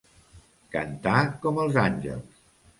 Cantar 0.77 1.15
com 1.45 1.63
els 1.67 1.81
àngels. 1.85 2.45